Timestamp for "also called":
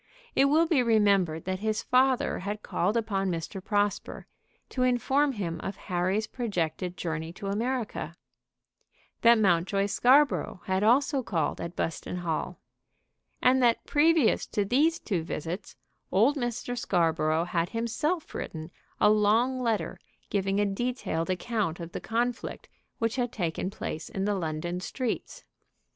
10.81-11.61